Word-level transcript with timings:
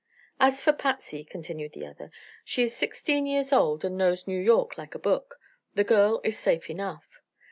"As 0.39 0.63
for 0.63 0.73
Patsy," 0.73 1.23
continued 1.23 1.73
the 1.73 1.85
other, 1.85 2.09
"she 2.43 2.63
is 2.63 2.75
sixteen 2.75 3.27
years 3.27 3.53
old 3.53 3.85
and 3.85 3.99
knows 3.99 4.25
New 4.25 4.39
York 4.41 4.75
like 4.75 4.95
a 4.95 4.97
book. 4.97 5.35
The 5.75 5.83
girl 5.83 6.21
is 6.23 6.39
safe 6.39 6.71
enough." 6.71 7.05